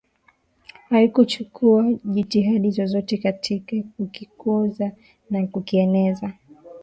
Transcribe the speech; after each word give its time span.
haikuchukua 0.89 1.85
jitihada 2.05 2.69
zozote 2.69 3.17
katika 3.17 3.75
kukikuza 3.97 4.91
na 5.29 5.47
kukieneza 5.47 6.33